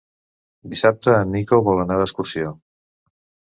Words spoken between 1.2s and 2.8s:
Nico vol anar d'excursió.